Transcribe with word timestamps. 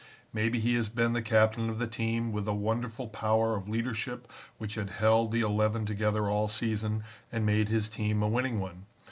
Maybe 0.33 0.59
he 0.59 0.73
has 0.77 0.89
been 0.89 1.13
the 1.13 1.21
captain 1.21 1.69
of 1.69 1.77
the 1.77 1.85
team, 1.85 2.31
with 2.31 2.47
a 2.47 2.55
wonderful 2.55 3.07
power 3.07 3.53
of 3.55 3.69
leadership 3.69 4.27
which 4.57 4.73
had 4.73 4.89
held 4.89 5.31
the 5.31 5.41
Eleven 5.41 5.85
together 5.85 6.27
all 6.27 6.47
season 6.47 7.03
and 7.31 7.45
made 7.45 7.69
his 7.69 7.87
team 7.87 8.23
a 8.23 8.27
winning 8.27 8.59
one. 8.59 8.87